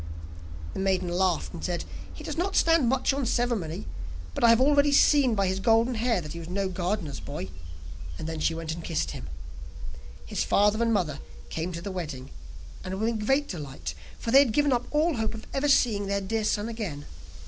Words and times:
The 0.73 0.79
maiden 0.79 1.09
laughed, 1.09 1.53
and 1.53 1.63
said: 1.63 1.85
'He 2.11 2.23
does 2.23 2.35
not 2.35 2.55
stand 2.55 2.89
much 2.89 3.13
on 3.13 3.23
ceremony, 3.27 3.85
but 4.33 4.43
I 4.43 4.49
have 4.49 4.59
already 4.59 4.91
seen 4.91 5.35
by 5.35 5.45
his 5.45 5.59
golden 5.59 5.93
hair 5.93 6.21
that 6.21 6.33
he 6.33 6.39
was 6.39 6.49
no 6.49 6.69
gardener's 6.69 7.19
boy,' 7.19 7.49
and 8.17 8.27
then 8.27 8.39
she 8.39 8.55
went 8.55 8.73
and 8.73 8.83
kissed 8.83 9.11
him. 9.11 9.27
His 10.25 10.43
father 10.43 10.81
and 10.81 10.91
mother 10.91 11.19
came 11.49 11.71
to 11.73 11.83
the 11.83 11.91
wedding, 11.91 12.31
and 12.83 12.99
were 12.99 13.07
in 13.07 13.19
great 13.19 13.47
delight, 13.47 13.93
for 14.17 14.31
they 14.31 14.39
had 14.39 14.53
given 14.53 14.73
up 14.73 14.87
all 14.89 15.17
hope 15.17 15.35
of 15.35 15.45
ever 15.53 15.67
seeing 15.69 16.07
their 16.07 16.19
dear 16.19 16.45
son 16.45 16.67
again. 16.67 17.05